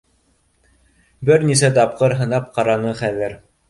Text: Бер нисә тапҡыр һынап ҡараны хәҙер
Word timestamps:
Бер 1.31 1.47
нисә 1.51 1.71
тапҡыр 1.79 2.19
һынап 2.25 2.53
ҡараны 2.59 3.01
хәҙер 3.07 3.43